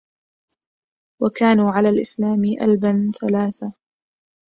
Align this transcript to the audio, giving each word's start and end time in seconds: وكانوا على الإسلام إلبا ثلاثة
وكانوا 1.21 1.71
على 1.71 1.89
الإسلام 1.89 2.43
إلبا 2.45 3.11
ثلاثة 3.21 3.73